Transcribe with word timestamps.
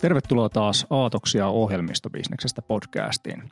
Tervetuloa 0.00 0.48
taas 0.48 0.86
Aatoksia 0.90 1.46
ohjelmistobisneksestä 1.46 2.62
podcastiin. 2.62 3.50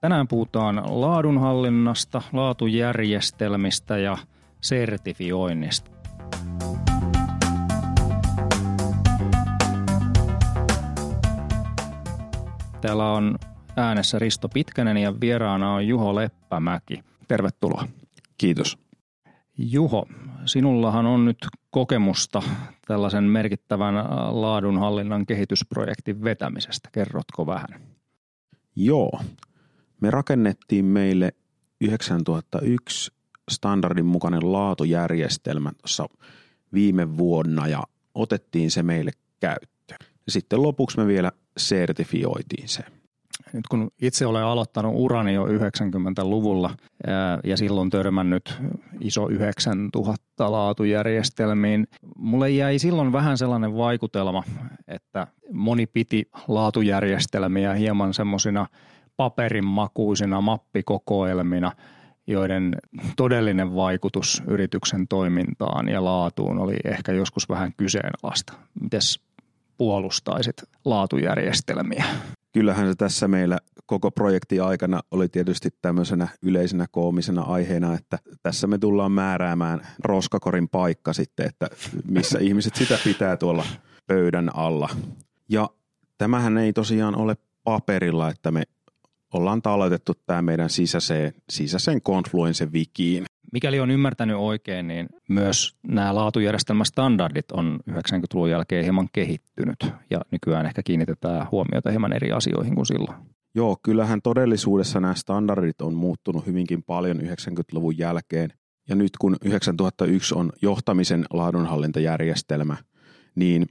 Tänään 0.00 0.28
puhutaan 0.28 0.82
laadunhallinnasta, 0.86 2.22
laatujärjestelmistä 2.32 3.98
ja 3.98 4.18
sertifioinnista. 4.60 5.90
Täällä 12.80 13.12
on 13.12 13.38
äänessä 13.76 14.18
Risto 14.18 14.48
Pitkänen 14.48 14.96
ja 14.96 15.20
vieraana 15.20 15.74
on 15.74 15.86
Juho 15.86 16.14
Leppämäki. 16.14 17.04
Tervetuloa. 17.28 17.84
Kiitos. 18.38 18.78
Juho, 19.58 20.06
sinullahan 20.44 21.06
on 21.06 21.24
nyt 21.24 21.38
kokemusta 21.70 22.42
tällaisen 22.86 23.24
merkittävän 23.24 23.94
laadunhallinnan 24.30 25.26
kehitysprojektin 25.26 26.24
vetämisestä. 26.24 26.88
Kerrotko 26.92 27.46
vähän? 27.46 27.80
Joo. 28.76 29.20
Me 30.00 30.10
rakennettiin 30.10 30.84
meille 30.84 31.32
9001 31.80 33.12
standardin 33.50 34.06
mukainen 34.06 34.52
laatujärjestelmä 34.52 35.72
tuossa 35.72 36.06
viime 36.72 37.16
vuonna 37.16 37.68
ja 37.68 37.82
otettiin 38.14 38.70
se 38.70 38.82
meille 38.82 39.10
käyttöön. 39.40 39.98
Sitten 40.28 40.62
lopuksi 40.62 40.98
me 40.98 41.06
vielä 41.06 41.32
sertifioitiin 41.56 42.68
se 42.68 42.82
nyt 43.52 43.66
kun 43.68 43.90
itse 44.02 44.26
olen 44.26 44.44
aloittanut 44.44 44.92
urani 44.96 45.34
jo 45.34 45.46
90-luvulla 45.46 46.70
ja 47.44 47.56
silloin 47.56 47.90
törmännyt 47.90 48.62
iso 49.00 49.28
9000 49.28 50.52
laatujärjestelmiin, 50.52 51.86
mulle 52.16 52.50
jäi 52.50 52.78
silloin 52.78 53.12
vähän 53.12 53.38
sellainen 53.38 53.76
vaikutelma, 53.76 54.42
että 54.88 55.26
moni 55.52 55.86
piti 55.86 56.28
laatujärjestelmiä 56.48 57.74
hieman 57.74 58.14
semmoisina 58.14 58.66
paperinmakuisina 59.16 60.40
mappikokoelmina, 60.40 61.72
joiden 62.26 62.76
todellinen 63.16 63.74
vaikutus 63.74 64.42
yrityksen 64.46 65.08
toimintaan 65.08 65.88
ja 65.88 66.04
laatuun 66.04 66.58
oli 66.58 66.76
ehkä 66.84 67.12
joskus 67.12 67.48
vähän 67.48 67.72
kyseenalaista. 67.76 68.52
Mites 68.80 69.20
puolustaisit 69.80 70.56
laatujärjestelmiä? 70.84 72.04
kyllähän 72.52 72.88
se 72.88 72.94
tässä 72.94 73.28
meillä 73.28 73.58
koko 73.86 74.10
projekti 74.10 74.60
aikana 74.60 75.00
oli 75.10 75.28
tietysti 75.28 75.68
tämmöisenä 75.82 76.28
yleisenä 76.42 76.86
koomisena 76.90 77.42
aiheena, 77.42 77.94
että 77.94 78.18
tässä 78.42 78.66
me 78.66 78.78
tullaan 78.78 79.12
määräämään 79.12 79.86
roskakorin 80.04 80.68
paikka 80.68 81.12
sitten, 81.12 81.46
että 81.46 81.68
missä 82.08 82.38
ihmiset 82.48 82.74
sitä 82.74 82.98
pitää 83.04 83.36
tuolla 83.36 83.66
pöydän 84.06 84.56
alla. 84.56 84.88
Ja 85.48 85.70
tämähän 86.18 86.58
ei 86.58 86.72
tosiaan 86.72 87.16
ole 87.16 87.36
paperilla, 87.64 88.30
että 88.30 88.50
me 88.50 88.62
ollaan 89.32 89.62
talletettu 89.62 90.12
tämä 90.26 90.42
meidän 90.42 90.70
sisäiseen, 90.70 91.32
sisäiseen 91.50 92.00
Confluence 92.02 92.68
Wikiin. 92.72 93.24
Mikäli 93.52 93.80
on 93.80 93.90
ymmärtänyt 93.90 94.36
oikein, 94.36 94.88
niin 94.88 95.06
myös 95.28 95.76
nämä 95.88 96.14
laatujärjestelmästandardit 96.14 97.52
on 97.52 97.80
90-luvun 97.90 98.50
jälkeen 98.50 98.84
hieman 98.84 99.08
kehittynyt 99.12 99.76
ja 100.10 100.20
nykyään 100.30 100.66
ehkä 100.66 100.82
kiinnitetään 100.82 101.46
huomiota 101.50 101.90
hieman 101.90 102.12
eri 102.12 102.32
asioihin 102.32 102.74
kuin 102.74 102.86
silloin. 102.86 103.18
Joo, 103.54 103.76
kyllähän 103.82 104.22
todellisuudessa 104.22 105.00
nämä 105.00 105.14
standardit 105.14 105.80
on 105.80 105.94
muuttunut 105.94 106.46
hyvinkin 106.46 106.82
paljon 106.82 107.20
90-luvun 107.20 107.98
jälkeen. 107.98 108.52
Ja 108.88 108.94
nyt 108.94 109.10
kun 109.20 109.36
9001 109.44 110.34
on 110.34 110.52
johtamisen 110.62 111.24
laadunhallintajärjestelmä, 111.32 112.76
niin 113.34 113.66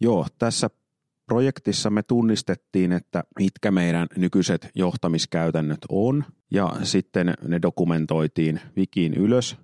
joo, 0.00 0.26
tässä 0.38 0.70
projektissa 1.28 1.90
me 1.90 2.02
tunnistettiin, 2.02 2.92
että 2.92 3.24
mitkä 3.38 3.70
meidän 3.70 4.06
nykyiset 4.16 4.70
johtamiskäytännöt 4.74 5.78
on, 5.88 6.24
ja 6.50 6.76
sitten 6.82 7.34
ne 7.48 7.62
dokumentoitiin 7.62 8.60
Wikiin 8.76 9.14
ylös, 9.14 9.56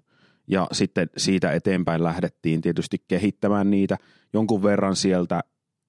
ja 0.47 0.69
sitten 0.73 1.11
siitä 1.17 1.53
eteenpäin 1.53 2.05
lähdettiin 2.05 2.61
tietysti 2.61 3.05
kehittämään 3.09 3.71
niitä. 3.71 3.97
Jonkun 4.33 4.63
verran 4.63 4.97
sieltä 4.97 5.41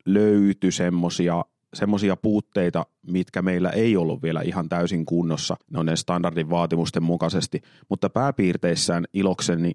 löytyi 0.06 0.72
semmoisia 0.72 1.46
semmoisia 1.76 2.16
puutteita, 2.16 2.86
mitkä 3.08 3.42
meillä 3.42 3.70
ei 3.70 3.98
ollut 3.98 4.24
vielä 4.24 4.42
ihan 4.42 4.70
täysin 4.70 5.06
kunnossa 5.06 5.56
noiden 5.72 5.98
standardin 5.98 6.50
vaatimusten 6.50 7.04
mukaisesti, 7.04 7.62
mutta 7.90 8.10
pääpiirteissään 8.10 9.06
ilokseni 9.14 9.72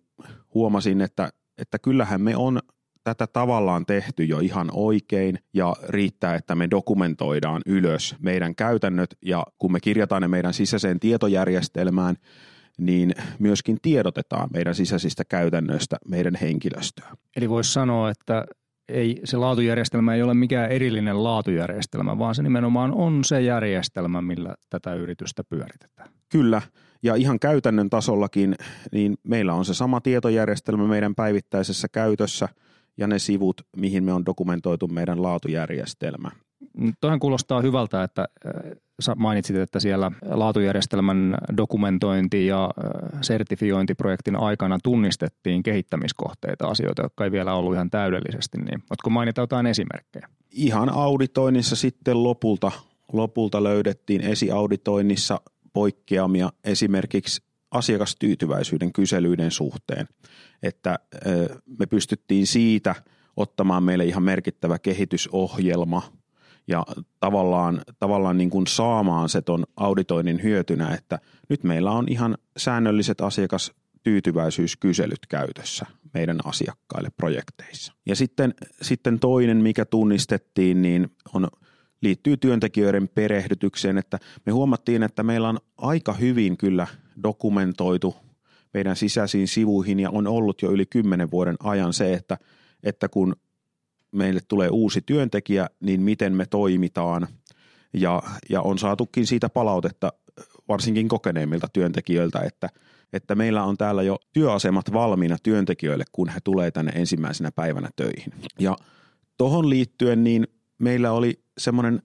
huomasin, 0.54 1.00
että, 1.00 1.32
että 1.58 1.78
kyllähän 1.78 2.20
me 2.20 2.36
on 2.36 2.60
tätä 3.04 3.26
tavallaan 3.26 3.86
tehty 3.86 4.24
jo 4.24 4.38
ihan 4.38 4.68
oikein 4.72 5.38
ja 5.54 5.76
riittää, 5.88 6.34
että 6.34 6.54
me 6.54 6.68
dokumentoidaan 6.70 7.62
ylös 7.66 8.16
meidän 8.18 8.54
käytännöt 8.54 9.16
ja 9.24 9.46
kun 9.58 9.72
me 9.72 9.80
kirjataan 9.80 10.22
ne 10.22 10.28
meidän 10.28 10.54
sisäiseen 10.54 11.00
tietojärjestelmään, 11.00 12.16
niin 12.78 13.14
myöskin 13.38 13.78
tiedotetaan 13.82 14.48
meidän 14.52 14.74
sisäisistä 14.74 15.24
käytännöistä 15.24 15.96
meidän 16.08 16.34
henkilöstöä. 16.40 17.16
Eli 17.36 17.50
voisi 17.50 17.72
sanoa, 17.72 18.10
että 18.10 18.44
ei, 18.88 19.20
se 19.24 19.36
laatujärjestelmä 19.36 20.14
ei 20.14 20.22
ole 20.22 20.34
mikään 20.34 20.70
erillinen 20.70 21.24
laatujärjestelmä, 21.24 22.18
vaan 22.18 22.34
se 22.34 22.42
nimenomaan 22.42 22.92
on 22.92 23.24
se 23.24 23.40
järjestelmä, 23.40 24.22
millä 24.22 24.54
tätä 24.70 24.94
yritystä 24.94 25.44
pyöritetään. 25.44 26.08
Kyllä, 26.28 26.62
ja 27.02 27.14
ihan 27.14 27.38
käytännön 27.38 27.90
tasollakin, 27.90 28.54
niin 28.92 29.14
meillä 29.22 29.54
on 29.54 29.64
se 29.64 29.74
sama 29.74 30.00
tietojärjestelmä 30.00 30.86
meidän 30.86 31.14
päivittäisessä 31.14 31.88
käytössä– 31.92 32.48
ja 32.96 33.06
ne 33.06 33.18
sivut, 33.18 33.60
mihin 33.76 34.04
me 34.04 34.12
on 34.12 34.26
dokumentoitu 34.26 34.88
meidän 34.88 35.22
laatujärjestelmä. 35.22 36.30
Tuohan 37.00 37.20
kuulostaa 37.20 37.60
hyvältä, 37.60 38.02
että 38.02 38.28
äh, 38.46 39.16
mainitsit, 39.16 39.56
että 39.56 39.80
siellä 39.80 40.12
laatujärjestelmän 40.30 41.36
dokumentointi- 41.56 42.46
ja 42.46 42.64
äh, 42.64 43.18
sertifiointiprojektin 43.20 44.36
aikana 44.36 44.78
tunnistettiin 44.82 45.62
kehittämiskohteita, 45.62 46.68
asioita, 46.68 47.02
jotka 47.02 47.24
ei 47.24 47.32
vielä 47.32 47.54
ollut 47.54 47.74
ihan 47.74 47.90
täydellisesti. 47.90 48.58
Niin, 48.58 48.82
oletko 48.90 49.10
mainita 49.10 49.40
jotain 49.40 49.66
esimerkkejä? 49.66 50.28
Ihan 50.50 50.88
auditoinnissa 50.88 51.76
sitten 51.76 52.22
lopulta, 52.22 52.72
lopulta 53.12 53.64
löydettiin 53.64 54.20
esiauditoinnissa 54.20 55.40
poikkeamia 55.72 56.50
esimerkiksi 56.64 57.49
asiakastyytyväisyyden 57.70 58.92
kyselyiden 58.92 59.50
suhteen, 59.50 60.08
että 60.62 60.98
me 61.78 61.86
pystyttiin 61.86 62.46
siitä 62.46 62.94
ottamaan 63.36 63.82
meille 63.82 64.04
ihan 64.04 64.22
merkittävä 64.22 64.78
kehitysohjelma 64.78 66.02
ja 66.68 66.86
tavallaan, 67.20 67.82
tavallaan 67.98 68.38
niin 68.38 68.50
kuin 68.50 68.66
saamaan 68.66 69.28
se 69.28 69.42
ton 69.42 69.64
auditoinnin 69.76 70.42
hyötynä, 70.42 70.94
että 70.94 71.18
nyt 71.48 71.64
meillä 71.64 71.90
on 71.90 72.08
ihan 72.08 72.38
säännölliset 72.56 73.20
asiakastyytyväisyyskyselyt 73.20 75.26
käytössä 75.28 75.86
meidän 76.14 76.38
asiakkaille 76.44 77.10
projekteissa. 77.16 77.92
Ja 78.06 78.16
sitten, 78.16 78.54
sitten 78.82 79.18
toinen, 79.18 79.56
mikä 79.56 79.84
tunnistettiin, 79.84 80.82
niin 80.82 81.10
on 81.34 81.48
liittyy 82.02 82.36
työntekijöiden 82.36 83.08
perehdytykseen, 83.08 83.98
että 83.98 84.18
me 84.46 84.52
huomattiin, 84.52 85.02
että 85.02 85.22
meillä 85.22 85.48
on 85.48 85.58
aika 85.78 86.12
hyvin 86.12 86.56
kyllä 86.56 86.86
dokumentoitu 87.22 88.16
meidän 88.74 88.96
sisäisiin 88.96 89.48
sivuihin 89.48 90.00
ja 90.00 90.10
on 90.10 90.26
ollut 90.26 90.62
jo 90.62 90.70
yli 90.70 90.86
kymmenen 90.86 91.30
vuoden 91.30 91.56
ajan 91.62 91.92
se, 91.92 92.14
että, 92.14 92.38
että 92.82 93.08
kun 93.08 93.36
meille 94.12 94.40
tulee 94.48 94.68
uusi 94.68 95.00
työntekijä, 95.06 95.68
niin 95.80 96.02
miten 96.02 96.34
me 96.34 96.46
toimitaan 96.46 97.28
ja, 97.92 98.22
ja 98.50 98.62
on 98.62 98.78
saatukin 98.78 99.26
siitä 99.26 99.48
palautetta 99.48 100.12
varsinkin 100.68 101.08
kokeneemmilta 101.08 101.68
työntekijöiltä, 101.72 102.40
että, 102.40 102.68
että 103.12 103.34
meillä 103.34 103.64
on 103.64 103.76
täällä 103.76 104.02
jo 104.02 104.18
työasemat 104.32 104.92
valmiina 104.92 105.36
työntekijöille, 105.42 106.04
kun 106.12 106.28
he 106.28 106.40
tulee 106.44 106.70
tänne 106.70 106.92
ensimmäisenä 106.94 107.50
päivänä 107.52 107.90
töihin. 107.96 108.32
Ja 108.58 108.76
tuohon 109.36 109.70
liittyen 109.70 110.24
niin 110.24 110.46
meillä 110.78 111.12
oli 111.12 111.42
semmoinen 111.60 112.02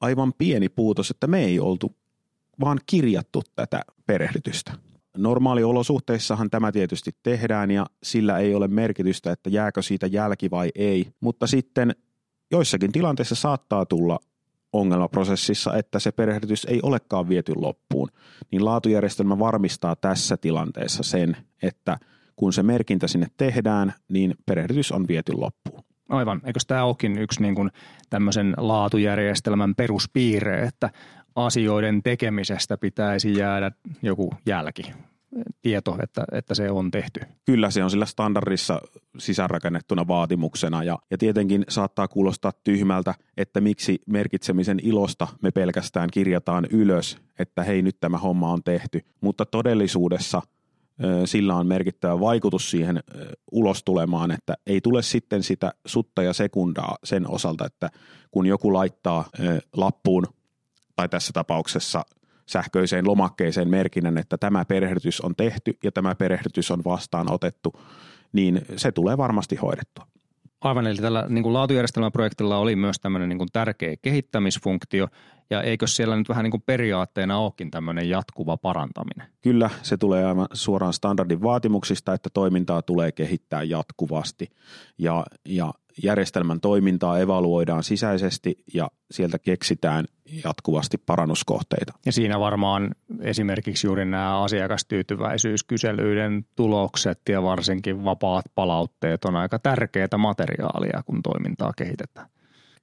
aivan 0.00 0.32
pieni 0.38 0.68
puutos, 0.68 1.10
että 1.10 1.26
me 1.26 1.44
ei 1.44 1.60
oltu 1.60 1.96
vaan 2.60 2.80
kirjattu 2.86 3.42
tätä 3.56 3.82
perehdytystä. 4.06 4.72
Normaaliolosuhteissahan 5.16 6.50
tämä 6.50 6.72
tietysti 6.72 7.10
tehdään 7.22 7.70
ja 7.70 7.86
sillä 8.02 8.38
ei 8.38 8.54
ole 8.54 8.68
merkitystä, 8.68 9.32
että 9.32 9.50
jääkö 9.50 9.82
siitä 9.82 10.06
jälki 10.06 10.50
vai 10.50 10.70
ei, 10.74 11.06
mutta 11.20 11.46
sitten 11.46 11.94
joissakin 12.50 12.92
tilanteissa 12.92 13.34
saattaa 13.34 13.86
tulla 13.86 14.18
ongelmaprosessissa, 14.72 15.74
että 15.74 15.98
se 15.98 16.12
perehdytys 16.12 16.64
ei 16.64 16.80
olekaan 16.82 17.28
viety 17.28 17.52
loppuun, 17.56 18.08
niin 18.50 18.64
laatujärjestelmä 18.64 19.38
varmistaa 19.38 19.96
tässä 19.96 20.36
tilanteessa 20.36 21.02
sen, 21.02 21.36
että 21.62 21.98
kun 22.36 22.52
se 22.52 22.62
merkintä 22.62 23.08
sinne 23.08 23.26
tehdään, 23.36 23.94
niin 24.08 24.34
perehdytys 24.46 24.92
on 24.92 25.08
viety 25.08 25.32
loppuun. 25.32 25.87
Aivan. 26.08 26.40
Eikö 26.44 26.60
tämä 26.66 26.84
olekin 26.84 27.18
yksi 27.18 27.42
niin 27.42 27.54
kuin 27.54 27.70
tämmöisen 28.10 28.54
laatujärjestelmän 28.56 29.74
peruspiirre, 29.74 30.62
että 30.62 30.90
asioiden 31.34 32.02
tekemisestä 32.02 32.78
pitäisi 32.78 33.38
jäädä 33.38 33.70
joku 34.02 34.34
jälki? 34.46 34.92
tieto, 35.62 35.96
että, 36.02 36.24
että 36.32 36.54
se 36.54 36.70
on 36.70 36.90
tehty. 36.90 37.20
Kyllä 37.46 37.70
se 37.70 37.84
on 37.84 37.90
sillä 37.90 38.06
standardissa 38.06 38.80
sisäänrakennettuna 39.18 40.08
vaatimuksena 40.08 40.82
ja, 40.82 40.98
ja 41.10 41.18
tietenkin 41.18 41.64
saattaa 41.68 42.08
kuulostaa 42.08 42.52
tyhmältä, 42.64 43.14
että 43.36 43.60
miksi 43.60 44.00
merkitsemisen 44.06 44.78
ilosta 44.82 45.28
me 45.42 45.50
pelkästään 45.50 46.08
kirjataan 46.12 46.66
ylös, 46.70 47.18
että 47.38 47.62
hei 47.62 47.82
nyt 47.82 48.00
tämä 48.00 48.18
homma 48.18 48.52
on 48.52 48.62
tehty, 48.62 49.00
mutta 49.20 49.46
todellisuudessa 49.46 50.42
sillä 51.24 51.56
on 51.56 51.66
merkittävä 51.66 52.20
vaikutus 52.20 52.70
siihen 52.70 53.02
ulostulemaan, 53.52 54.30
että 54.30 54.54
ei 54.66 54.80
tule 54.80 55.02
sitten 55.02 55.42
sitä 55.42 55.72
sutta 55.86 56.22
ja 56.22 56.32
sekundaa 56.32 56.96
sen 57.04 57.30
osalta, 57.30 57.66
että 57.66 57.90
kun 58.30 58.46
joku 58.46 58.72
laittaa 58.72 59.24
lappuun 59.76 60.26
tai 60.96 61.08
tässä 61.08 61.32
tapauksessa 61.32 62.04
sähköiseen 62.46 63.06
lomakkeeseen 63.06 63.68
merkinnän, 63.68 64.18
että 64.18 64.38
tämä 64.38 64.64
perehdytys 64.64 65.20
on 65.20 65.36
tehty 65.36 65.78
ja 65.84 65.92
tämä 65.92 66.14
perehdytys 66.14 66.70
on 66.70 66.84
vastaanotettu, 66.84 67.72
niin 68.32 68.62
se 68.76 68.92
tulee 68.92 69.16
varmasti 69.16 69.56
hoidettua. 69.56 70.06
Aivan, 70.60 70.86
eli 70.86 70.96
tällä 70.96 71.26
niin 71.28 71.42
kuin 71.42 71.52
laatujärjestelmäprojektilla 71.52 72.58
oli 72.58 72.76
myös 72.76 72.96
tämmöinen 73.00 73.28
niin 73.28 73.38
kuin 73.38 73.48
tärkeä 73.52 73.96
kehittämisfunktio, 74.02 75.08
ja 75.50 75.62
eikö 75.62 75.86
siellä 75.86 76.16
nyt 76.16 76.28
vähän 76.28 76.42
niin 76.44 76.50
kuin 76.50 76.62
periaatteena 76.66 77.38
olekin 77.38 77.70
tämmöinen 77.70 78.08
jatkuva 78.08 78.56
parantaminen? 78.56 79.26
Kyllä, 79.40 79.70
se 79.82 79.96
tulee 79.96 80.24
aivan 80.24 80.46
suoraan 80.52 80.92
standardin 80.92 81.42
vaatimuksista, 81.42 82.14
että 82.14 82.30
toimintaa 82.34 82.82
tulee 82.82 83.12
kehittää 83.12 83.62
jatkuvasti, 83.62 84.48
ja, 84.98 85.24
ja 85.44 85.72
järjestelmän 86.02 86.60
toimintaa 86.60 87.18
evaluoidaan 87.18 87.82
sisäisesti 87.82 88.58
ja 88.74 88.90
sieltä 89.10 89.38
keksitään 89.38 90.04
jatkuvasti 90.44 90.98
parannuskohteita. 90.98 91.92
Ja 92.06 92.12
siinä 92.12 92.40
varmaan 92.40 92.94
esimerkiksi 93.20 93.86
juuri 93.86 94.04
nämä 94.04 94.42
asiakastyytyväisyyskyselyiden 94.42 96.44
tulokset 96.56 97.20
ja 97.28 97.42
varsinkin 97.42 98.04
vapaat 98.04 98.44
palautteet 98.54 99.24
on 99.24 99.36
aika 99.36 99.58
tärkeää 99.58 100.18
materiaalia, 100.18 101.02
kun 101.06 101.22
toimintaa 101.22 101.72
kehitetään. 101.76 102.28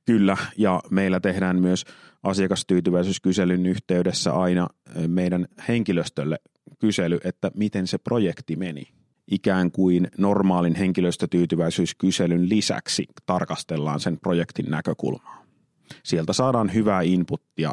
Kyllä, 0.06 0.38
ja 0.58 0.82
meillä 0.92 1.20
tehdään 1.20 1.62
myös 1.62 1.86
asiakastyytyväisyyskyselyn 2.24 3.66
yhteydessä 3.66 4.34
aina 4.34 4.68
meidän 5.08 5.46
henkilöstölle 5.68 6.40
kysely, 6.80 7.20
että 7.24 7.52
miten 7.56 7.88
se 7.88 7.98
projekti 7.98 8.56
meni 8.56 8.88
ikään 9.32 9.72
kuin 9.72 10.08
normaalin 10.18 10.76
henkilöstötyytyväisyyskyselyn 10.76 12.50
lisäksi 12.50 13.06
tarkastellaan 13.26 14.00
sen 14.00 14.20
projektin 14.20 14.66
näkökulmaa. 14.70 15.44
Sieltä 16.04 16.34
saadaan 16.34 16.74
hyvää 16.74 17.02
inputtia 17.02 17.72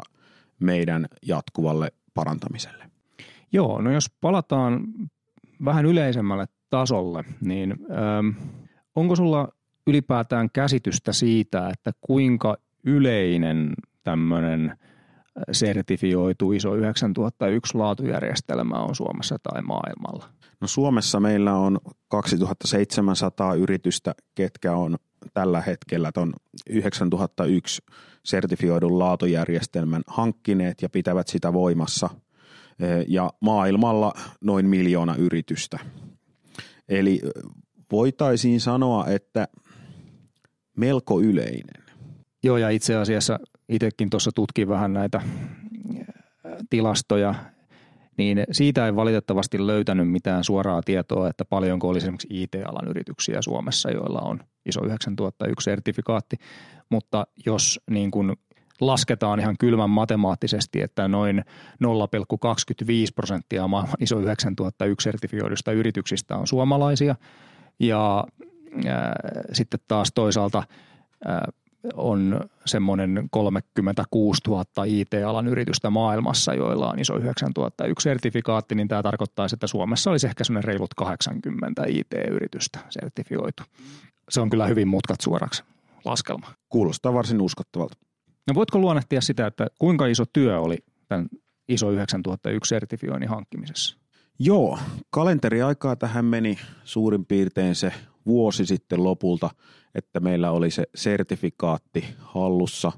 meidän 0.59 1.07
jatkuvalle 1.25 1.91
parantamiselle. 2.13 2.85
Joo, 3.51 3.81
no 3.81 3.91
jos 3.91 4.11
palataan 4.21 4.83
vähän 5.65 5.85
yleisemmälle 5.85 6.45
tasolle, 6.69 7.23
niin 7.41 7.71
ähm, 7.71 8.49
onko 8.95 9.15
sulla 9.15 9.49
ylipäätään 9.87 10.49
käsitystä 10.53 11.13
siitä, 11.13 11.69
että 11.69 11.91
kuinka 12.01 12.57
yleinen 12.83 13.73
tämmöinen 14.03 14.77
sertifioitu 15.51 16.51
ISO 16.51 16.75
9001 16.75 17.77
laatujärjestelmä 17.77 18.75
on 18.75 18.95
Suomessa 18.95 19.37
tai 19.43 19.61
maailmalla? 19.61 20.29
No 20.61 20.67
Suomessa 20.67 21.19
meillä 21.19 21.53
on 21.53 21.77
2700 22.07 23.53
yritystä, 23.53 24.15
ketkä 24.35 24.75
on 24.75 24.97
tällä 25.33 25.61
hetkellä 25.61 26.11
tuon 26.11 26.33
9001 26.69 27.81
sertifioidun 28.25 28.99
laatujärjestelmän 28.99 30.01
hankkineet 30.07 30.81
ja 30.81 30.89
pitävät 30.89 31.27
sitä 31.27 31.53
voimassa. 31.53 32.09
E, 32.79 32.85
ja 33.07 33.33
maailmalla 33.39 34.13
noin 34.41 34.65
miljoona 34.65 35.15
yritystä. 35.15 35.79
Eli 36.89 37.21
voitaisiin 37.91 38.61
sanoa, 38.61 39.07
että 39.07 39.47
melko 40.77 41.21
yleinen. 41.21 41.83
Joo, 42.43 42.57
ja 42.57 42.69
itse 42.69 42.95
asiassa 42.95 43.39
itsekin 43.69 44.09
tuossa 44.09 44.31
tutkin 44.35 44.69
vähän 44.69 44.93
näitä 44.93 45.21
tilastoja 46.69 47.35
niin 48.17 48.43
siitä 48.51 48.85
ei 48.85 48.95
valitettavasti 48.95 49.67
löytänyt 49.67 50.11
mitään 50.11 50.43
suoraa 50.43 50.81
tietoa, 50.81 51.29
että 51.29 51.45
paljonko 51.45 51.89
olisi 51.89 52.05
esimerkiksi 52.05 52.27
IT-alan 52.29 52.87
yrityksiä 52.87 53.41
Suomessa, 53.41 53.91
joilla 53.91 54.19
on 54.19 54.39
ISO 54.65 54.85
9001 54.85 55.63
sertifikaatti, 55.63 56.35
mutta 56.89 57.27
jos 57.45 57.79
niin 57.89 58.11
kuin 58.11 58.33
lasketaan 58.81 59.39
ihan 59.39 59.55
kylmän 59.59 59.89
matemaattisesti, 59.89 60.81
että 60.81 61.07
noin 61.07 61.43
0,25 61.83 61.85
prosenttia 63.15 63.67
maailman 63.67 63.95
ISO 63.99 64.19
9001 64.19 65.03
sertifioidusta 65.03 65.71
yrityksistä 65.71 66.37
on 66.37 66.47
suomalaisia. 66.47 67.15
Ja 67.79 68.23
ää, 68.87 69.13
sitten 69.53 69.79
taas 69.87 70.11
toisaalta 70.15 70.63
ää, 71.25 71.47
on 71.93 72.39
semmoinen 72.65 73.27
36 73.31 74.41
000 74.47 74.63
IT-alan 74.85 75.47
yritystä 75.47 75.89
maailmassa, 75.89 76.53
joilla 76.53 76.89
on 76.89 76.99
iso 76.99 77.17
9001 77.17 78.03
sertifikaatti, 78.03 78.75
niin 78.75 78.87
tämä 78.87 79.03
tarkoittaa, 79.03 79.47
että 79.53 79.67
Suomessa 79.67 80.11
olisi 80.11 80.27
ehkä 80.27 80.43
semmoinen 80.43 80.67
reilut 80.67 80.93
80 80.93 81.83
IT-yritystä 81.87 82.79
sertifioitu. 82.89 83.63
Se 84.29 84.41
on 84.41 84.49
kyllä 84.49 84.67
hyvin 84.67 84.87
mutkat 84.87 85.21
suoraksi 85.21 85.63
laskelma. 86.05 86.47
Kuulostaa 86.69 87.13
varsin 87.13 87.41
uskottavalta. 87.41 87.97
No 88.47 88.55
voitko 88.55 88.79
luonnehtia 88.79 89.21
sitä, 89.21 89.47
että 89.47 89.67
kuinka 89.79 90.05
iso 90.05 90.23
työ 90.33 90.59
oli 90.59 90.77
tämän 91.07 91.27
ISO 91.67 91.91
9001 91.91 92.69
sertifioinnin 92.69 93.29
hankkimisessa? 93.29 93.97
Joo, 94.39 94.79
kalenteriaikaa 95.09 95.95
tähän 95.95 96.25
meni 96.25 96.57
suurin 96.83 97.25
piirtein 97.25 97.75
se 97.75 97.93
vuosi 98.25 98.65
sitten 98.65 99.03
lopulta, 99.03 99.49
että 99.95 100.19
meillä 100.19 100.51
oli 100.51 100.71
se 100.71 100.83
sertifikaatti 100.95 102.05
hallussa. 102.17 102.91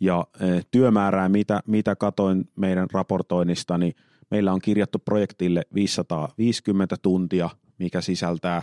Ja 0.00 0.26
e, 0.40 0.60
työmäärää, 0.70 1.28
mitä, 1.28 1.60
mitä 1.66 1.96
katoin 1.96 2.48
meidän 2.56 2.88
raportoinnista, 2.92 3.78
niin 3.78 3.94
meillä 4.30 4.52
on 4.52 4.60
kirjattu 4.60 4.98
projektille 4.98 5.62
550 5.74 6.96
tuntia, 7.02 7.50
mikä 7.78 8.00
sisältää 8.00 8.62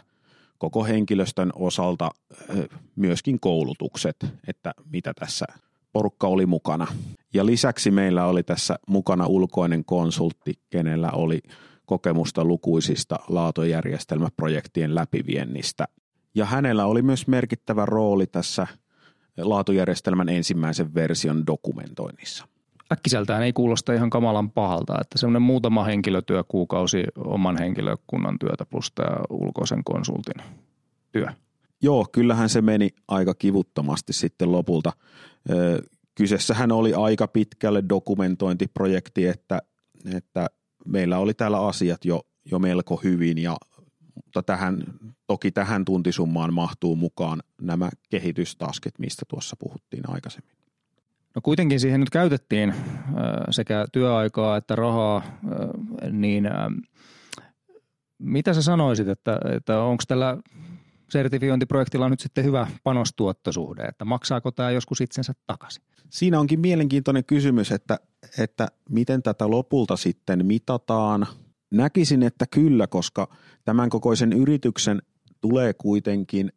koko 0.57 0.83
henkilöstön 0.83 1.51
osalta 1.55 2.11
e, 2.49 2.63
myöskin 2.95 3.39
koulutukset, 3.39 4.15
että 4.47 4.73
mitä 4.91 5.13
tässä 5.13 5.45
porukka 5.93 6.27
oli 6.27 6.45
mukana. 6.45 6.87
Ja 7.33 7.45
lisäksi 7.45 7.91
meillä 7.91 8.25
oli 8.25 8.43
tässä 8.43 8.79
mukana 8.87 9.27
ulkoinen 9.27 9.85
konsultti, 9.85 10.53
kenellä 10.69 11.11
oli 11.11 11.41
kokemusta 11.87 12.45
lukuisista 12.45 13.19
laatujärjestelmäprojektien 13.29 14.95
läpiviennistä. 14.95 15.87
Ja 16.35 16.45
hänellä 16.45 16.85
oli 16.85 17.01
myös 17.01 17.27
merkittävä 17.27 17.85
rooli 17.85 18.27
tässä 18.27 18.67
laatujärjestelmän 19.37 20.29
ensimmäisen 20.29 20.93
version 20.93 21.47
dokumentoinnissa. 21.47 22.47
Äkkiseltään 22.91 23.43
ei 23.43 23.53
kuulosta 23.53 23.93
ihan 23.93 24.09
kamalan 24.09 24.51
pahalta, 24.51 24.97
että 25.01 25.17
semmoinen 25.17 25.41
muutama 25.41 25.83
henkilötyökuukausi 25.83 27.03
oman 27.17 27.57
henkilökunnan 27.57 28.39
työtä 28.39 28.65
plus 28.65 28.91
tämä 28.91 29.17
ulkoisen 29.29 29.83
konsultin 29.83 30.43
työ. 31.11 31.27
Joo, 31.81 32.05
kyllähän 32.11 32.49
se 32.49 32.61
meni 32.61 32.89
aika 33.07 33.33
kivuttomasti 33.33 34.13
sitten 34.13 34.51
lopulta. 34.51 34.91
Kyseessähän 36.15 36.71
oli 36.71 36.93
aika 36.93 37.27
pitkälle 37.27 37.83
dokumentointiprojekti, 37.89 39.27
että, 39.27 39.61
että 40.15 40.47
meillä 40.87 41.17
oli 41.17 41.33
täällä 41.33 41.67
asiat 41.67 42.05
jo, 42.05 42.21
jo 42.51 42.59
melko 42.59 42.95
hyvin 43.03 43.37
ja 43.37 43.57
mutta 44.25 44.43
tähän, 44.43 44.83
toki 45.27 45.51
tähän 45.51 45.85
tuntisummaan 45.85 46.53
mahtuu 46.53 46.95
mukaan 46.95 47.39
nämä 47.61 47.89
kehitystaskit, 48.09 48.99
mistä 48.99 49.25
tuossa 49.27 49.55
puhuttiin 49.59 50.03
aikaisemmin. 50.07 50.57
No 51.35 51.41
kuitenkin 51.41 51.79
siihen 51.79 51.99
nyt 51.99 52.09
käytettiin 52.09 52.73
sekä 53.51 53.85
työaikaa 53.91 54.57
että 54.57 54.75
rahaa, 54.75 55.23
niin 56.11 56.49
mitä 58.19 58.53
sä 58.53 58.61
sanoisit, 58.61 59.07
että, 59.07 59.39
että 59.55 59.79
onko 59.79 60.03
tällä 60.07 60.37
sertifiointiprojektilla 61.09 62.09
nyt 62.09 62.19
sitten 62.19 62.45
hyvä 62.45 62.67
panostuottosuhde, 62.83 63.83
että 63.83 64.05
maksaako 64.05 64.51
tämä 64.51 64.71
joskus 64.71 65.01
itsensä 65.01 65.33
takaisin? 65.47 65.83
Siinä 66.09 66.39
onkin 66.39 66.59
mielenkiintoinen 66.59 67.25
kysymys, 67.25 67.71
että, 67.71 67.99
että 68.37 68.67
miten 68.89 69.23
tätä 69.23 69.49
lopulta 69.51 69.97
sitten 69.97 70.45
mitataan. 70.45 71.27
Näkisin, 71.71 72.23
että 72.23 72.45
kyllä, 72.51 72.87
koska 72.87 73.29
tämän 73.65 73.89
kokoisen 73.89 74.33
yrityksen 74.33 75.01
tulee 75.41 75.73
kuitenkin 75.73 76.51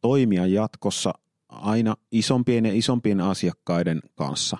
toimia 0.00 0.46
jatkossa 0.46 1.12
aina 1.48 1.96
isompien 2.12 2.66
ja 2.66 2.72
isompien 2.74 3.20
asiakkaiden 3.20 4.00
kanssa. 4.14 4.58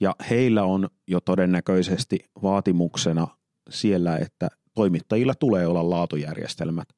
Ja 0.00 0.16
heillä 0.30 0.64
on 0.64 0.88
jo 1.06 1.20
todennäköisesti 1.20 2.18
vaatimuksena 2.42 3.28
siellä, 3.70 4.16
että 4.16 4.48
toimittajilla 4.74 5.34
tulee 5.34 5.66
olla 5.66 5.90
laatujärjestelmät 5.90 6.88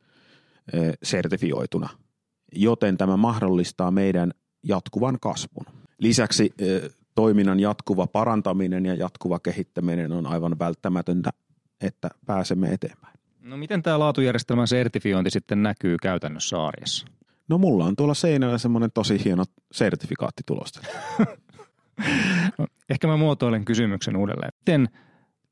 sertifioituna, 1.03 1.89
joten 2.53 2.97
tämä 2.97 3.17
mahdollistaa 3.17 3.91
meidän 3.91 4.33
jatkuvan 4.63 5.19
kasvun. 5.21 5.67
Lisäksi 5.99 6.55
toiminnan 7.15 7.61
jatkuva 7.61 8.07
parantaminen 8.07 8.87
ja 8.87 8.95
jatkuva 8.95 9.39
kehittäminen 9.39 10.13
on 10.13 10.27
aivan 10.27 10.59
välttämätöntä, 10.59 11.31
että 11.81 12.11
pääsemme 12.27 12.73
eteenpäin. 12.73 13.17
No 13.41 13.57
miten 13.57 13.83
tämä 13.83 13.99
laatujärjestelmän 13.99 14.69
sertifiointi 14.69 15.31
sitten 15.31 15.63
näkyy 15.63 15.97
käytännössä 16.03 16.65
arjessa? 16.65 17.07
No 17.49 17.59
mulla 17.59 17.85
on 17.85 17.97
tuolla 17.97 18.15
seinällä 18.15 18.59
semmoinen 18.59 18.91
tosi 18.95 19.25
hieno 19.25 19.45
sertifikaatti 19.73 20.43
tulosta. 20.47 20.81
no, 22.59 22.67
ehkä 22.91 23.07
mä 23.07 23.17
muotoilen 23.17 23.65
kysymyksen 23.65 24.17
uudelleen. 24.17 24.53
Miten 24.61 24.89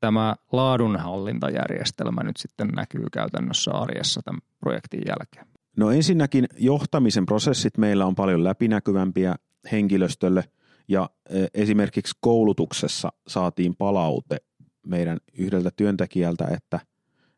tämä 0.05 0.35
laadunhallintajärjestelmä 0.51 2.23
nyt 2.23 2.37
sitten 2.37 2.67
näkyy 2.67 3.05
käytännössä 3.11 3.71
arjessa 3.71 4.21
tämän 4.25 4.41
projektin 4.59 5.01
jälkeen? 5.07 5.45
No 5.77 5.91
ensinnäkin 5.91 6.47
johtamisen 6.57 7.25
prosessit 7.25 7.77
meillä 7.77 8.05
on 8.05 8.15
paljon 8.15 8.43
läpinäkyvämpiä 8.43 9.35
henkilöstölle 9.71 10.43
ja 10.87 11.09
e, 11.29 11.45
esimerkiksi 11.53 12.17
koulutuksessa 12.21 13.11
saatiin 13.27 13.75
palaute 13.75 14.37
meidän 14.87 15.17
yhdeltä 15.37 15.71
työntekijältä, 15.75 16.47
että, 16.51 16.79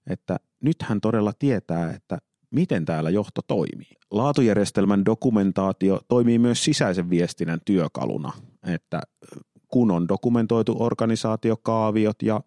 että 0.07 0.37
nyt 0.61 0.75
hän 0.83 1.01
todella 1.01 1.33
tietää, 1.39 1.93
että 1.93 2.17
miten 2.51 2.85
täällä 2.85 3.09
johto 3.09 3.41
toimii. 3.41 3.91
Laatujärjestelmän 4.11 5.05
dokumentaatio 5.05 5.99
toimii 6.07 6.39
myös 6.39 6.63
sisäisen 6.63 7.09
viestinnän 7.09 7.59
työkaluna, 7.65 8.33
että 8.63 9.01
kun 9.67 9.91
on 9.91 10.07
dokumentoitu 10.07 10.75
organisaatiokaaviot 10.79 12.21
ja 12.23 12.41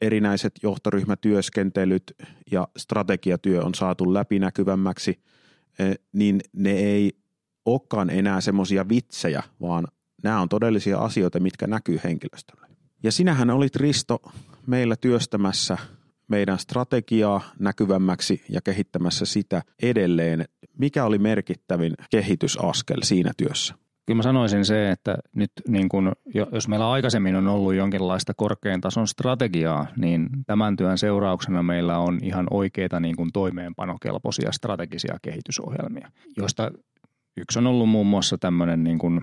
erinäiset 0.00 0.52
johtoryhmätyöskentelyt 0.62 2.14
ja 2.52 2.68
strategiatyö 2.76 3.62
on 3.62 3.74
saatu 3.74 4.14
läpinäkyvämmäksi, 4.14 5.20
niin 6.12 6.40
ne 6.52 6.70
ei 6.70 7.12
olekaan 7.66 8.10
enää 8.10 8.40
semmoisia 8.40 8.88
vitsejä, 8.88 9.42
vaan 9.60 9.86
nämä 10.22 10.40
on 10.40 10.48
todellisia 10.48 10.98
asioita, 10.98 11.40
mitkä 11.40 11.66
näkyy 11.66 12.00
henkilöstölle. 12.04 12.66
Ja 13.02 13.12
sinähän 13.12 13.50
olit 13.50 13.76
Risto 13.76 14.22
meillä 14.66 14.96
työstämässä 14.96 15.78
meidän 16.28 16.58
strategiaa 16.58 17.40
näkyvämmäksi 17.58 18.44
ja 18.48 18.60
kehittämässä 18.60 19.26
sitä 19.26 19.62
edelleen. 19.82 20.44
Mikä 20.78 21.04
oli 21.04 21.18
merkittävin 21.18 21.94
kehitysaskel 22.10 23.00
siinä 23.02 23.32
työssä? 23.36 23.74
Kyllä 24.12 24.18
mä 24.18 24.22
sanoisin 24.22 24.64
se, 24.64 24.90
että 24.90 25.16
nyt 25.36 25.50
niin 25.68 25.88
kun, 25.88 26.12
jos 26.52 26.68
meillä 26.68 26.90
aikaisemmin 26.90 27.36
on 27.36 27.48
ollut 27.48 27.74
jonkinlaista 27.74 28.34
korkean 28.34 28.80
tason 28.80 29.08
strategiaa, 29.08 29.86
niin 29.96 30.28
tämän 30.46 30.76
työn 30.76 30.98
seurauksena 30.98 31.62
meillä 31.62 31.98
on 31.98 32.18
ihan 32.22 32.46
oikeita 32.50 33.00
niin 33.00 33.16
kun 33.16 33.32
toimeenpanokelpoisia 33.32 34.52
strategisia 34.52 35.16
kehitysohjelmia, 35.22 36.10
joista 36.36 36.70
yksi 37.36 37.58
on 37.58 37.66
ollut 37.66 37.88
muun 37.88 38.06
muassa 38.06 38.38
tämmöinen 38.38 38.84
niin 38.84 38.98
kun, 38.98 39.22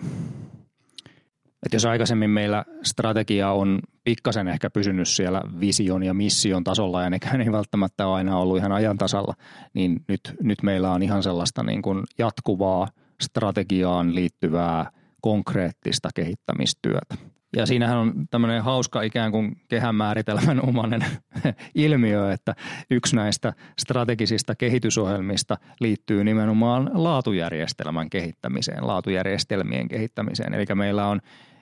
että 1.64 1.76
jos 1.76 1.86
aikaisemmin 1.86 2.30
meillä 2.30 2.66
strategia 2.84 3.52
on 3.52 3.80
pikkasen 4.04 4.48
ehkä 4.48 4.70
pysynyt 4.70 5.08
siellä 5.08 5.42
vision 5.60 6.04
ja 6.04 6.14
mission 6.14 6.64
tasolla 6.64 7.04
ja 7.04 7.10
nekään 7.10 7.42
ei 7.42 7.52
välttämättä 7.52 8.08
ole 8.08 8.16
aina 8.16 8.38
ollut 8.38 8.58
ihan 8.58 8.72
ajan 8.72 8.98
tasalla, 8.98 9.34
niin 9.74 10.04
nyt, 10.08 10.22
nyt 10.42 10.64
meillä 10.64 10.92
on 10.92 11.04
ihan 11.04 11.24
sellaista 11.24 11.64
niin 11.64 11.82
kuin 11.82 12.04
jatkuvaa 12.18 12.88
strategiaan 13.22 14.16
liittyvää 14.16 14.92
konkreettista 15.22 16.10
kehittämistyötä. 16.16 17.16
Ja 17.56 17.66
siinähän 17.66 17.98
on 17.98 18.14
tämmöinen 18.30 18.64
hauska 18.64 19.02
ikään 19.02 19.32
kuin 19.32 19.62
kehän 19.68 19.96
määritelmän 19.96 20.68
omainen 20.68 21.06
ilmiö, 21.76 22.32
että 22.32 22.56
yksi 22.92 23.16
näistä 23.16 23.54
strategisista 23.80 24.56
kehitysohjelmista 24.56 25.58
liittyy 25.80 26.24
nimenomaan 26.24 26.92
laatujärjestelmän 26.94 28.10
kehittämiseen, 28.10 28.88
laatujärjestelmien 28.88 29.88
kehittämiseen. 29.88 30.54
Eli 30.54 30.66
meillä 30.76 31.08
on 31.08 31.22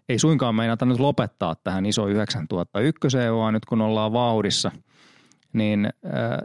ei 0.09 0.19
suinkaan 0.19 0.55
meinata 0.55 0.85
nyt 0.85 0.99
lopettaa 0.99 1.55
tähän 1.55 1.85
iso 1.85 2.07
9001, 2.07 3.07
vaan 3.35 3.53
nyt 3.53 3.65
kun 3.65 3.81
ollaan 3.81 4.13
vauhdissa, 4.13 4.71
niin 5.53 5.89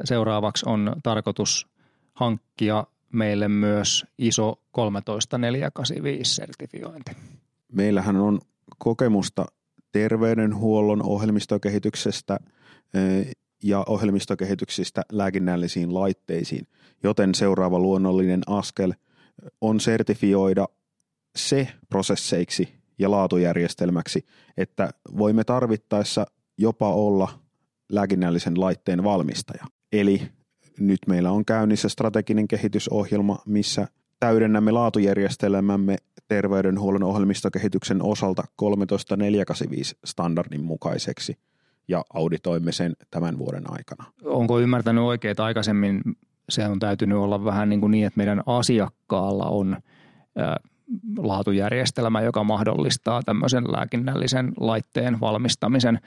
seuraavaksi 0.04 0.64
on 0.68 0.96
tarkoitus 1.02 1.66
hankkia 2.12 2.84
meille 3.12 3.48
myös 3.48 4.06
iso 4.18 4.60
13485-sertifiointi. 4.78 7.16
Meillähän 7.72 8.16
on 8.16 8.40
kokemusta 8.78 9.46
terveydenhuollon 9.92 11.02
ohjelmistokehityksestä 11.02 12.38
ja 13.62 13.84
ohjelmistokehityksistä 13.88 15.02
lääkinnällisiin 15.12 15.94
laitteisiin, 15.94 16.66
joten 17.02 17.34
seuraava 17.34 17.78
luonnollinen 17.78 18.42
askel 18.46 18.92
on 19.60 19.80
sertifioida 19.80 20.68
se 21.36 21.68
prosesseiksi, 21.88 22.82
ja 22.98 23.10
laatujärjestelmäksi, 23.10 24.26
että 24.56 24.90
voimme 25.18 25.44
tarvittaessa 25.44 26.26
jopa 26.58 26.94
olla 26.94 27.28
lääkinnällisen 27.88 28.60
laitteen 28.60 29.04
valmistaja. 29.04 29.64
Eli 29.92 30.22
nyt 30.86 31.00
meillä 31.06 31.30
on 31.30 31.44
käynnissä 31.44 31.88
strateginen 31.88 32.48
kehitysohjelma, 32.48 33.38
missä 33.46 33.88
täydennämme 34.20 34.70
laatujärjestelmämme 34.70 35.96
terveydenhuollon 36.28 37.02
ohjelmistokehityksen 37.02 38.02
osalta 38.02 38.42
13485 38.56 39.96
standardin 40.04 40.64
mukaiseksi 40.64 41.38
ja 41.88 42.04
auditoimme 42.14 42.72
sen 42.72 42.92
tämän 43.10 43.38
vuoden 43.38 43.70
aikana. 43.70 44.04
Onko 44.24 44.60
ymmärtänyt 44.60 45.04
oikein, 45.04 45.30
että 45.30 45.44
aikaisemmin 45.44 46.02
se 46.48 46.66
on 46.66 46.78
täytynyt 46.78 47.18
olla 47.18 47.44
vähän 47.44 47.68
niin, 47.68 47.80
kuin 47.80 47.90
niin 47.90 48.06
että 48.06 48.16
meidän 48.16 48.42
asiakkaalla 48.46 49.44
on 49.44 49.76
laatujärjestelmä, 51.18 52.20
joka 52.20 52.44
mahdollistaa 52.44 53.22
tämmöisen 53.22 53.72
lääkinnällisen 53.72 54.52
laitteen 54.60 55.20
valmistamisen. 55.20 55.98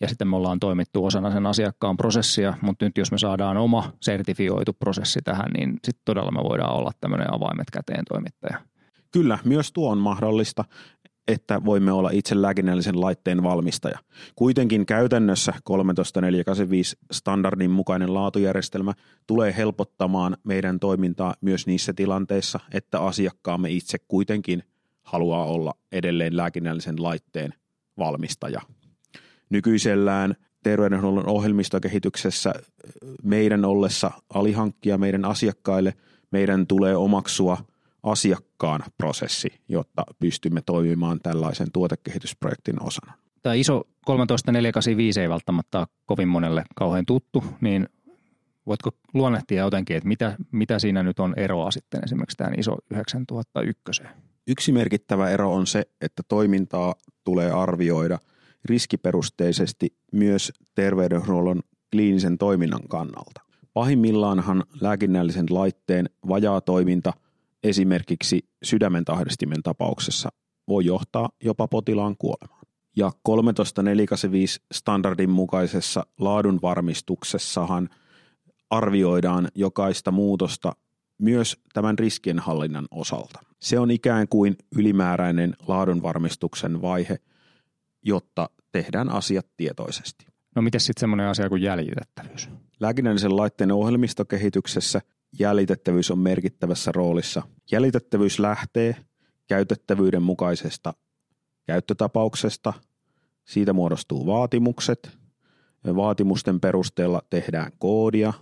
Ja 0.00 0.08
sitten 0.08 0.28
me 0.28 0.36
ollaan 0.36 0.60
toimittu 0.60 1.04
osana 1.04 1.30
sen 1.30 1.46
asiakkaan 1.46 1.96
prosessia, 1.96 2.54
mutta 2.62 2.84
nyt 2.84 2.98
jos 2.98 3.12
me 3.12 3.18
saadaan 3.18 3.56
oma 3.56 3.92
sertifioitu 4.00 4.72
prosessi 4.72 5.20
tähän, 5.24 5.50
niin 5.58 5.70
sitten 5.70 6.02
todella 6.04 6.30
me 6.30 6.42
voidaan 6.42 6.76
olla 6.76 6.90
tämmöinen 7.00 7.34
avaimet 7.34 7.70
käteen 7.70 8.04
toimittaja. 8.08 8.58
Kyllä, 9.10 9.38
myös 9.44 9.72
tuo 9.72 9.90
on 9.90 9.98
mahdollista 9.98 10.64
että 11.28 11.64
voimme 11.64 11.92
olla 11.92 12.10
itse 12.12 12.42
lääkinnällisen 12.42 13.00
laitteen 13.00 13.42
valmistaja. 13.42 13.98
Kuitenkin 14.34 14.86
käytännössä 14.86 15.52
13485 15.64 16.96
standardin 17.12 17.70
mukainen 17.70 18.14
laatujärjestelmä 18.14 18.92
tulee 19.26 19.54
helpottamaan 19.56 20.36
meidän 20.44 20.80
toimintaa 20.80 21.34
myös 21.40 21.66
niissä 21.66 21.92
tilanteissa, 21.92 22.60
että 22.72 23.00
asiakkaamme 23.00 23.70
itse 23.70 23.98
kuitenkin 24.08 24.62
haluaa 25.02 25.44
olla 25.44 25.74
edelleen 25.92 26.36
lääkinnällisen 26.36 27.02
laitteen 27.02 27.54
valmistaja. 27.98 28.60
Nykyisellään 29.50 30.34
terveydenhuollon 30.62 31.28
ohjelmistokehityksessä 31.28 32.54
meidän 33.22 33.64
ollessa 33.64 34.10
alihankkia 34.34 34.98
meidän 34.98 35.24
asiakkaille 35.24 35.94
meidän 36.30 36.66
tulee 36.66 36.96
omaksua– 36.96 37.58
asiakkaan 38.02 38.80
prosessi, 38.96 39.60
jotta 39.68 40.04
pystymme 40.20 40.62
toimimaan 40.66 41.20
tällaisen 41.22 41.72
tuotekehitysprojektin 41.72 42.82
osana. 42.82 43.12
Tämä 43.42 43.54
iso 43.54 43.84
13485 44.06 45.20
ei 45.20 45.28
välttämättä 45.28 45.78
ole 45.78 45.86
kovin 46.06 46.28
monelle 46.28 46.64
kauhean 46.74 47.06
tuttu, 47.06 47.44
niin 47.60 47.88
voitko 48.66 48.90
luonnehtia 49.14 49.62
jotenkin, 49.62 49.96
että 49.96 50.08
mitä, 50.08 50.36
mitä 50.52 50.78
siinä 50.78 51.02
nyt 51.02 51.20
on 51.20 51.34
eroa 51.36 51.70
sitten 51.70 52.00
esimerkiksi 52.04 52.36
tähän 52.36 52.58
iso 52.58 52.76
9001? 52.90 54.02
Yksi 54.46 54.72
merkittävä 54.72 55.30
ero 55.30 55.54
on 55.54 55.66
se, 55.66 55.84
että 56.00 56.22
toimintaa 56.28 56.94
tulee 57.24 57.50
arvioida 57.50 58.18
riskiperusteisesti 58.64 59.96
myös 60.12 60.52
terveydenhuollon 60.74 61.60
kliinisen 61.92 62.38
toiminnan 62.38 62.88
kannalta. 62.88 63.40
Pahimmillaanhan 63.74 64.64
lääkinnällisen 64.80 65.46
laitteen 65.50 66.10
vajaa 66.28 66.60
toiminta– 66.60 67.12
esimerkiksi 67.62 68.48
sydämen 68.62 69.04
tahdistimen 69.04 69.62
tapauksessa 69.62 70.28
voi 70.68 70.84
johtaa 70.84 71.28
jopa 71.44 71.68
potilaan 71.68 72.16
kuolemaan. 72.18 72.60
Ja 72.96 73.12
13.485 73.28 74.64
standardin 74.72 75.30
mukaisessa 75.30 76.06
laadunvarmistuksessahan 76.18 77.88
arvioidaan 78.70 79.48
jokaista 79.54 80.10
muutosta 80.10 80.72
myös 81.18 81.56
tämän 81.72 81.98
riskienhallinnan 81.98 82.86
osalta. 82.90 83.40
Se 83.60 83.78
on 83.78 83.90
ikään 83.90 84.28
kuin 84.28 84.56
ylimääräinen 84.76 85.56
laadunvarmistuksen 85.68 86.82
vaihe, 86.82 87.18
jotta 88.02 88.50
tehdään 88.72 89.08
asiat 89.08 89.46
tietoisesti. 89.56 90.26
No 90.56 90.62
miten 90.62 90.80
sitten 90.80 91.00
semmoinen 91.00 91.26
asia 91.26 91.48
kuin 91.48 91.62
jäljitettävyys? 91.62 92.50
Lääkinnällisen 92.80 93.36
laitteen 93.36 93.72
ohjelmistokehityksessä 93.72 95.00
jäljitettävyys 95.38 96.10
on 96.10 96.18
merkittävässä 96.18 96.92
roolissa. 96.92 97.42
Jäljitettävyys 97.72 98.38
lähtee 98.38 98.96
käytettävyyden 99.46 100.22
mukaisesta 100.22 100.94
käyttötapauksesta. 101.66 102.72
Siitä 103.44 103.72
muodostuu 103.72 104.26
vaatimukset. 104.26 105.18
Vaatimusten 105.96 106.60
perusteella 106.60 107.22
tehdään 107.30 107.72
koodia. 107.78 108.32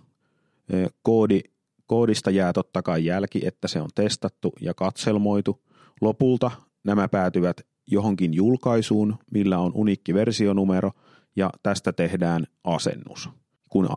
Koodi, 1.02 1.40
koodista 1.86 2.30
jää 2.30 2.52
totta 2.52 2.82
kai 2.82 3.04
jälki, 3.04 3.46
että 3.46 3.68
se 3.68 3.80
on 3.80 3.88
testattu 3.94 4.52
ja 4.60 4.74
katselmoitu. 4.74 5.64
Lopulta 6.00 6.50
nämä 6.84 7.08
päätyvät 7.08 7.60
johonkin 7.90 8.34
julkaisuun, 8.34 9.16
millä 9.30 9.58
on 9.58 9.72
uniikki 9.74 10.14
versionumero, 10.14 10.90
ja 11.36 11.50
tästä 11.62 11.92
tehdään 11.92 12.46
asennus. 12.64 13.30
Kun 13.68 13.88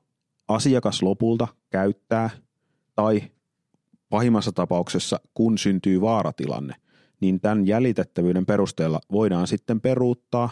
asiakas 0.48 1.02
lopulta 1.02 1.48
käyttää 1.70 2.30
tai 2.96 3.22
pahimmassa 4.10 4.52
tapauksessa, 4.52 5.20
kun 5.34 5.58
syntyy 5.58 6.02
vaaratilanne, 6.02 6.76
niin 7.22 7.42
tämän 7.42 7.68
jäljitettävyyden 7.68 8.46
perusteella 8.46 9.00
voidaan 9.12 9.48
sitten 9.48 9.82
peruuttaa 9.82 10.50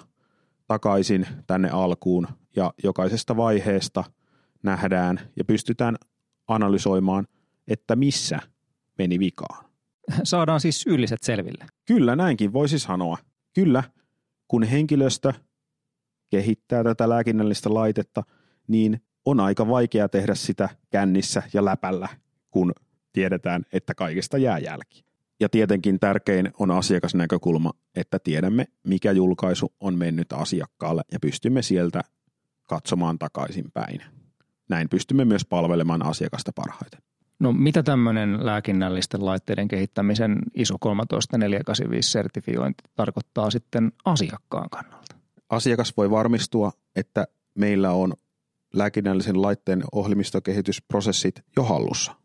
takaisin 0.67 1.27
tänne 1.47 1.69
alkuun 1.69 2.27
ja 2.55 2.73
jokaisesta 2.83 3.37
vaiheesta 3.37 4.03
nähdään 4.63 5.19
ja 5.35 5.45
pystytään 5.45 5.95
analysoimaan, 6.47 7.27
että 7.67 7.95
missä 7.95 8.39
meni 8.97 9.19
vikaan. 9.19 9.65
Saadaan 10.23 10.59
siis 10.59 10.81
syylliset 10.81 11.23
selville. 11.23 11.65
Kyllä, 11.85 12.15
näinkin 12.15 12.53
voisi 12.53 12.79
sanoa. 12.79 13.17
Kyllä, 13.53 13.83
kun 14.47 14.63
henkilöstö 14.63 15.33
kehittää 16.29 16.83
tätä 16.83 17.09
lääkinnällistä 17.09 17.73
laitetta, 17.73 18.23
niin 18.67 19.01
on 19.25 19.39
aika 19.39 19.67
vaikea 19.67 20.09
tehdä 20.09 20.35
sitä 20.35 20.69
kännissä 20.89 21.43
ja 21.53 21.65
läpällä, 21.65 22.09
kun 22.51 22.73
tiedetään, 23.13 23.65
että 23.73 23.95
kaikesta 23.95 24.37
jää 24.37 24.59
jälki. 24.59 25.03
Ja 25.39 25.49
tietenkin 25.49 25.99
tärkein 25.99 26.51
on 26.59 26.71
asiakasnäkökulma, 26.71 27.71
että 27.95 28.19
tiedämme, 28.19 28.65
mikä 28.83 29.11
julkaisu 29.11 29.73
on 29.79 29.97
mennyt 29.97 30.33
asiakkaalle 30.33 31.01
ja 31.11 31.19
pystymme 31.19 31.61
sieltä 31.61 32.01
katsomaan 32.67 33.19
takaisinpäin. 33.19 34.01
Näin 34.69 34.89
pystymme 34.89 35.25
myös 35.25 35.45
palvelemaan 35.45 36.05
asiakasta 36.05 36.51
parhaiten. 36.55 37.08
No 37.39 37.51
mitä 37.51 37.83
tämmöinen 37.83 38.45
lääkinnällisten 38.45 39.25
laitteiden 39.25 39.67
kehittämisen 39.67 40.39
ISO 40.53 40.75
13485-sertifiointi 40.85 42.83
tarkoittaa 42.95 43.51
sitten 43.51 43.91
asiakkaan 44.05 44.69
kannalta? 44.69 45.15
Asiakas 45.49 45.97
voi 45.97 46.11
varmistua, 46.11 46.71
että 46.95 47.27
meillä 47.55 47.91
on 47.91 48.13
lääkinnällisen 48.73 49.41
laitteen 49.41 49.83
ohjelmistokehitysprosessit 49.91 51.43
jo 51.57 51.63
hallussa. 51.63 52.15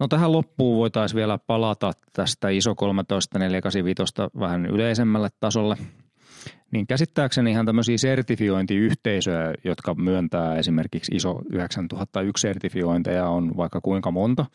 No 0.00 0.08
tähän 0.08 0.32
loppuun 0.32 0.78
voitaisiin 0.78 1.16
vielä 1.16 1.38
palata 1.38 1.92
tästä 2.12 2.48
ISO 2.48 2.74
13485 2.74 4.40
vähän 4.40 4.66
yleisemmälle 4.66 5.28
tasolle. 5.40 5.76
Niin 6.70 6.86
käsittääkseni 6.86 7.50
ihan 7.50 7.66
tämmöisiä 7.66 7.98
sertifiointiyhteisöjä, 7.98 9.54
jotka 9.64 9.94
myöntää 9.94 10.56
esimerkiksi 10.56 11.14
ISO 11.14 11.42
9001 11.52 12.40
sertifiointeja 12.40 13.28
on 13.28 13.56
vaikka 13.56 13.80
kuinka 13.80 14.10
monta, 14.10 14.46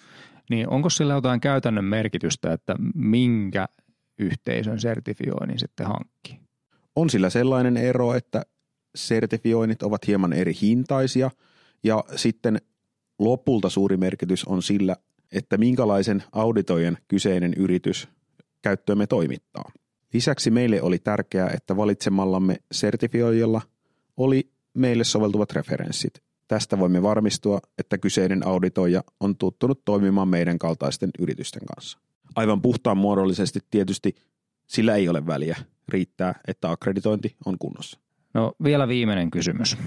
niin 0.50 0.70
onko 0.70 0.89
sillä 0.89 1.13
jotain 1.13 1.39
käytännön 1.39 1.86
merkitystä, 1.86 2.53
että 2.53 2.75
minkä 2.96 3.67
yhteisön 4.20 4.79
sertifioinnin 4.79 5.60
sitten 5.60 5.88
hankkii? 5.88 6.39
On 6.96 7.10
sillä 7.10 7.29
sellainen 7.29 7.77
ero, 7.77 8.13
että 8.13 8.41
sertifioinnit 8.96 9.84
ovat 9.84 10.08
hieman 10.08 10.34
eri 10.34 10.53
hintaisia 10.62 11.32
ja 11.84 12.03
sitten 12.15 12.62
lopulta 13.20 13.70
suuri 13.70 13.98
merkitys 13.98 14.46
on 14.46 14.63
sillä, 14.63 14.96
että 15.32 15.58
minkälaisen 15.58 16.24
auditoijan 16.32 16.98
kyseinen 17.08 17.53
yritys 17.53 18.08
käyttöömme 18.62 19.08
toimittaa. 19.08 19.72
Lisäksi 20.13 20.51
meille 20.51 20.82
oli 20.82 21.00
tärkeää, 21.00 21.50
että 21.53 21.77
valitsemallamme 21.77 22.58
sertifioijalla 22.72 23.62
oli 24.17 24.50
meille 24.74 25.03
soveltuvat 25.03 25.51
referenssit. 25.51 26.13
Tästä 26.48 26.79
voimme 26.79 27.01
varmistua, 27.01 27.60
että 27.77 27.98
kyseinen 27.98 28.48
auditoija 28.48 29.03
on 29.20 29.38
tuttunut 29.38 29.86
toimimaan 29.86 30.27
meidän 30.27 30.60
kaltaisten 30.60 31.10
yritysten 31.20 31.62
kanssa. 31.75 32.00
Aivan 32.36 32.62
puhtaan 32.62 32.98
muodollisesti 32.98 33.60
tietysti 33.72 34.15
sillä 34.67 34.96
ei 34.96 35.10
ole 35.10 35.25
väliä. 35.25 35.58
Riittää, 35.89 36.39
että 36.48 36.72
akkreditointi 36.72 37.36
on 37.46 37.58
kunnossa. 37.58 38.00
No 38.34 38.53
vielä 38.63 38.88
viimeinen 38.88 39.32
kysymys. 39.32 39.77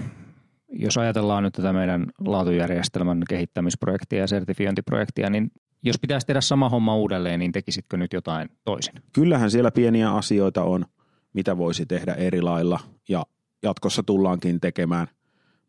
Jos 0.69 0.97
ajatellaan 0.97 1.43
nyt 1.43 1.53
tätä 1.53 1.73
meidän 1.73 2.05
laatujärjestelmän 2.19 3.23
kehittämisprojektia 3.29 4.19
ja 4.19 4.27
sertifiointiprojektia, 4.27 5.29
niin 5.29 5.51
jos 5.83 5.99
pitäisi 5.99 6.27
tehdä 6.27 6.41
sama 6.41 6.69
homma 6.69 6.95
uudelleen, 6.95 7.39
niin 7.39 7.51
tekisitkö 7.51 7.97
nyt 7.97 8.13
jotain 8.13 8.49
toisin? 8.65 8.93
Kyllähän 9.13 9.51
siellä 9.51 9.71
pieniä 9.71 10.11
asioita 10.11 10.63
on, 10.63 10.85
mitä 11.33 11.57
voisi 11.57 11.85
tehdä 11.85 12.13
eri 12.13 12.41
lailla 12.41 12.79
ja 13.09 13.25
jatkossa 13.63 14.03
tullaankin 14.03 14.59
tekemään, 14.59 15.07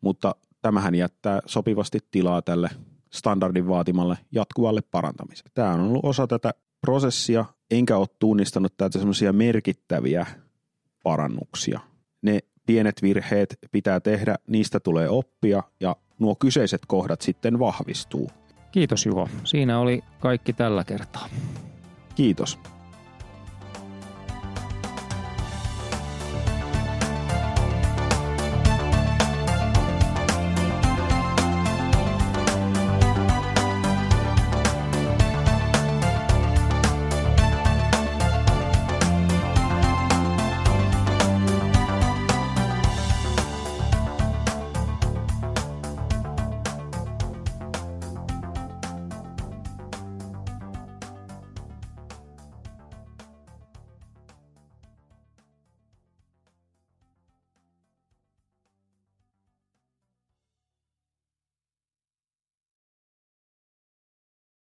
mutta 0.01 0.35
tämähän 0.61 0.95
jättää 0.95 1.39
sopivasti 1.45 1.99
tilaa 2.11 2.41
tälle 2.41 2.69
standardin 3.13 3.67
vaatimalle 3.67 4.17
jatkuvalle 4.31 4.81
parantamiselle. 4.91 5.51
Tämä 5.53 5.73
on 5.73 5.79
ollut 5.79 6.05
osa 6.05 6.27
tätä 6.27 6.53
prosessia, 6.81 7.45
enkä 7.71 7.97
ole 7.97 8.07
tunnistanut 8.19 8.77
täältä 8.77 8.99
semmoisia 8.99 9.33
merkittäviä 9.33 10.25
parannuksia. 11.03 11.79
Ne 12.21 12.39
pienet 12.69 13.01
virheet 13.01 13.59
pitää 13.71 13.99
tehdä, 13.99 14.35
niistä 14.47 14.79
tulee 14.79 15.09
oppia 15.09 15.63
ja 15.79 15.95
nuo 16.19 16.35
kyseiset 16.35 16.81
kohdat 16.87 17.21
sitten 17.21 17.59
vahvistuu. 17.59 18.31
Kiitos 18.71 19.05
Juho. 19.05 19.29
Siinä 19.43 19.79
oli 19.79 20.03
kaikki 20.19 20.53
tällä 20.53 20.83
kertaa. 20.83 21.29
Kiitos. 22.15 22.59